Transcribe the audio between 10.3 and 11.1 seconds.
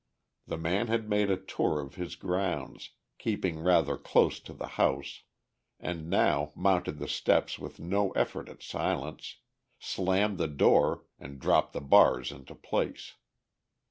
the door